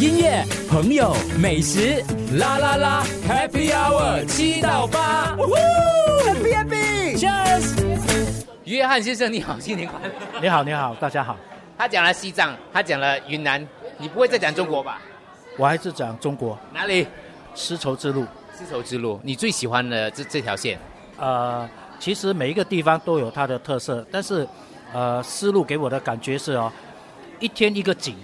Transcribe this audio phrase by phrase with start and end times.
[0.00, 2.04] 音乐、朋友、美食，
[2.38, 5.34] 啦啦啦，Happy Hour 七到八
[6.24, 8.44] ，Happy Happy，Cheers！
[8.62, 10.40] 约翰先生你好，新年快乐！
[10.40, 11.36] 你好，你好，大家好。
[11.76, 13.66] 他讲了西藏，他讲了云南，
[13.98, 15.00] 你不会再讲中国吧？
[15.56, 17.04] 我还是讲中国哪里？
[17.56, 18.24] 丝绸之路。
[18.54, 20.78] 丝绸之路，你最喜欢的这这条线？
[21.18, 21.68] 呃，
[21.98, 24.46] 其实每一个地方都有它的特色，但是，
[24.92, 26.72] 呃，丝路给我的感觉是哦，
[27.40, 28.14] 一天一个景，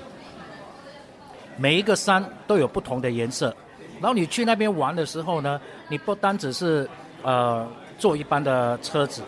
[1.57, 3.55] 每一个山都有不同的颜色。
[4.01, 6.89] 然后你去那边玩的时候呢，你不单只是
[7.23, 7.67] 呃
[7.99, 9.23] 坐一般的车子，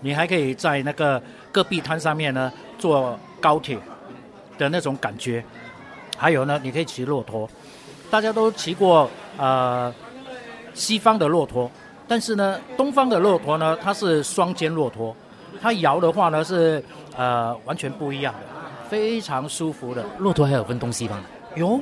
[0.00, 1.20] 你还可以在那个
[1.52, 3.76] 戈壁滩上面呢坐高铁
[4.56, 5.44] 的那种感觉，
[6.16, 7.48] 还有呢，你可以骑骆驼。
[8.10, 9.92] 大家都骑过呃
[10.72, 11.70] 西方的骆驼，
[12.08, 15.14] 但是呢，东方的骆驼呢，它是双肩骆驼，
[15.60, 16.82] 它摇的话呢是
[17.16, 18.40] 呃完全不一样的，
[18.90, 20.04] 非常舒服的。
[20.18, 21.24] 骆驼还有分东西方的？
[21.54, 21.80] 有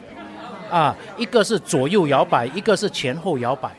[0.71, 3.71] 啊，一个是左右摇摆，一个是前后摇摆。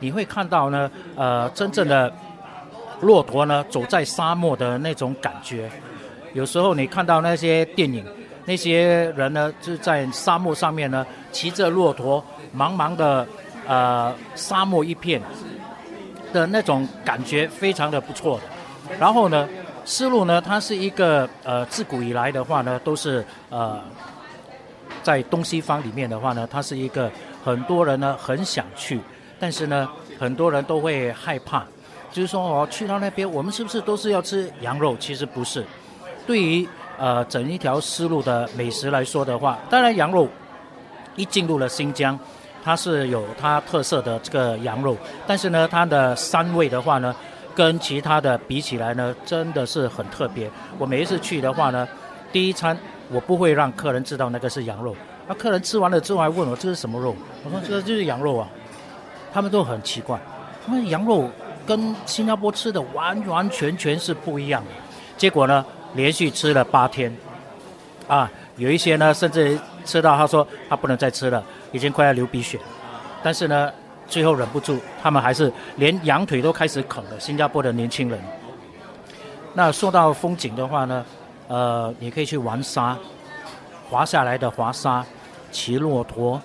[0.00, 2.12] 你会看到呢，呃，真正的
[3.00, 5.70] 骆驼呢走在沙漠的那种感觉。
[6.32, 8.04] 有时候你看到那些电影。
[8.46, 12.22] 那些人呢，就在沙漠上面呢，骑着骆驼，
[12.54, 13.26] 茫茫的，
[13.66, 15.18] 呃，沙漠一片
[16.30, 18.42] 的那种感觉，非常的不错的。
[18.98, 19.48] 然后呢，
[19.84, 23.80] 丝路呢，它是一个呃，自古以来的话呢，都是呃，
[25.02, 27.10] 在东西方里面的话呢，它是一个
[27.44, 29.00] 很多人呢很想去，
[29.38, 31.64] 但是呢，很多人都会害怕，
[32.10, 34.96] 就是说哦，去到那边，我们是不是都是要吃羊肉？
[34.98, 35.64] 其实不是，
[36.26, 36.68] 对于。
[36.96, 40.28] 呃，整一条丝路的美食来说的话，当然羊肉
[41.16, 42.16] 一进入了新疆，
[42.62, 47.12] 它是有它特色的这个羊肉，但是呢，它的膻味的话呢，
[47.54, 50.50] 跟其他的比起来呢，真的是很特别。
[50.78, 51.86] 我每一次去的话呢，
[52.32, 52.76] 第一餐
[53.10, 54.96] 我不会让客人知道那个是羊肉，
[55.28, 58.48] 那客人吃完了之后还问我这是什么肉，我说这就是羊肉啊，
[59.32, 60.18] 他们都很奇怪，
[60.68, 61.30] 因为羊肉
[61.66, 64.70] 跟新加坡吃的完完全全是不一样的。
[65.16, 65.64] 结果呢？
[65.94, 67.16] 连续吃了八天，
[68.08, 71.40] 啊，有一些呢，甚至吃到他说他不能再吃了，
[71.70, 72.58] 已经快要流鼻血。
[73.22, 73.70] 但是呢，
[74.06, 77.18] 最后忍不住，他们还是连羊腿都开始啃了。
[77.18, 78.18] 新加坡的年轻人。
[79.54, 81.04] 那说到风景的话呢，
[81.48, 82.96] 呃，你可以去玩沙，
[83.88, 85.04] 滑下来的滑沙，
[85.52, 86.40] 骑骆驼，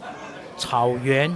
[0.58, 1.36] 草原，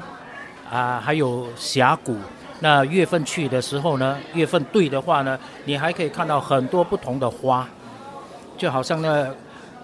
[0.72, 2.16] 啊，还有峡谷。
[2.59, 7.67] 那月份去的时候呢，月份对的话呢，你还可以看到很多不同的花。
[8.55, 9.28] 就好像那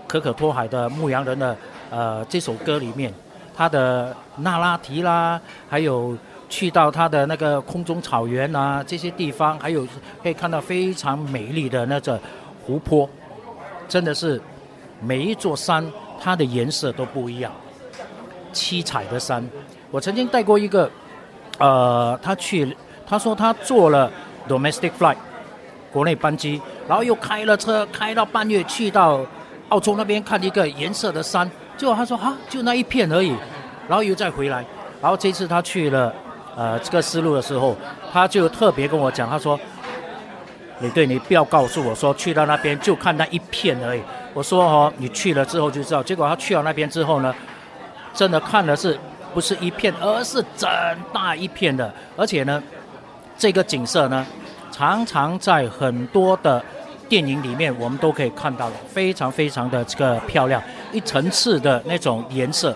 [0.08, 1.58] 可可托海的牧羊人的
[1.90, 3.12] 呃这首歌里面，
[3.60, 5.38] 他的那拉提啦，
[5.70, 9.86] 还有去到他的那个空中草原啊这些地方，还有
[10.24, 12.18] 可以看到非常美丽的那个
[12.66, 13.10] 湖泊，
[13.86, 14.42] 真的是
[15.02, 15.86] 每一座山
[16.22, 17.52] 它的颜色都不一样，
[18.54, 19.46] 七彩的山。
[19.92, 20.90] 我曾经带过一个
[21.58, 22.74] 呃，他去
[23.06, 24.10] 他说他坐了
[24.48, 25.18] domestic flight。
[25.92, 29.20] 国内班机，然后又开了车，开到半夜去到
[29.70, 31.50] 澳洲那边看一个颜色的山，
[31.80, 33.34] 结果他说啊，就那一片而已，
[33.88, 34.66] 然后又再回来，
[35.02, 36.14] 然后这次他去了
[36.54, 37.74] 呃这个思路的时候，
[38.12, 39.58] 他就特别跟我讲，他说，
[40.80, 44.02] 你对你不要告诉我说去到那边就看那一片而已，
[44.34, 47.34] 我说哦，你去了之后就知道，结果他去了那边之后呢，
[48.14, 49.00] 真的看的是
[49.34, 50.70] 不是一片，而是整
[51.14, 52.62] 大一片的，而且呢，
[53.38, 54.26] 这个景色呢。
[54.72, 56.64] 常常在很多的
[57.10, 60.62] 电影里面，我们都可以看到的，非常非常的这个漂亮，
[60.94, 62.74] 一层次的那种颜色，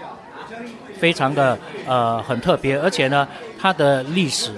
[0.97, 3.27] 非常的呃很特别，而且呢，
[3.59, 4.51] 它的历史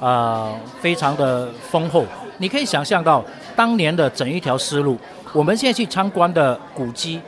[0.00, 2.04] 啊非常的丰厚。
[2.38, 3.24] 你可以想象到
[3.54, 4.98] 当年的整一条丝路，
[5.32, 7.20] 我们现在去参观的古迹，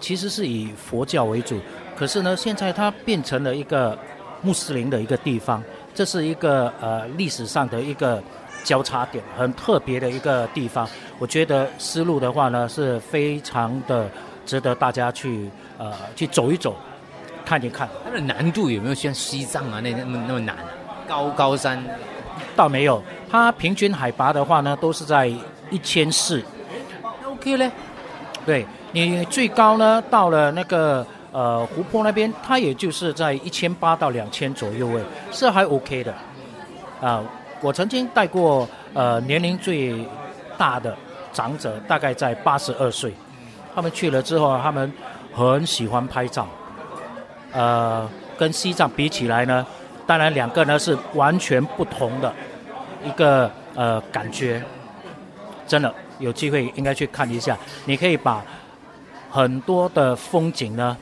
[0.00, 1.60] 其实是以佛教为主，
[1.94, 3.96] 可是呢，现在它变成了一个
[4.40, 5.62] 穆斯林的一个地方，
[5.94, 8.22] 这是一个呃历史上的一个。
[8.64, 10.88] 交叉点很特别的一个地方，
[11.18, 14.10] 我觉得丝路的话呢是非常的
[14.44, 16.76] 值得大家去呃去走一走，
[17.44, 17.88] 看一看。
[18.04, 20.56] 它的难度有没有像西藏啊那那么那么难？
[21.08, 21.82] 高高山
[22.54, 25.26] 倒没有，它平均海拔的话呢都是在
[25.70, 26.42] 一千四
[27.24, 27.70] ，OK 嘞。
[28.44, 35.00] 对你最高呢到了那个呃湖泊那边，它也就是在一千八到两千左右位，
[35.30, 36.14] 是还 OK 的
[37.00, 37.22] 啊。
[37.60, 40.06] 我曾经带过呃年龄最
[40.56, 40.96] 大的
[41.32, 43.12] 长者，大概在八十二岁。
[43.74, 44.92] 他们去了之后，他们
[45.32, 46.46] 很喜欢拍照。
[47.52, 49.66] 呃，跟西藏比起来呢，
[50.06, 52.32] 当然两个呢是完全不同的
[53.04, 54.62] 一个呃感觉。
[55.66, 57.56] 真的有机会应该去看一下。
[57.84, 58.42] 你可以把
[59.30, 60.96] 很多的风景呢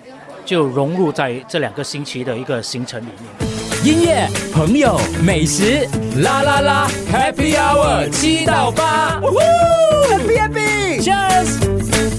[0.45, 3.46] 就融入在这两个星期的一个行程里面。
[3.87, 5.87] 音乐、朋友、美食，
[6.17, 9.21] 啦啦啦，Happy Hour 七到八
[10.11, 12.17] ，Happy Happy，Cheers。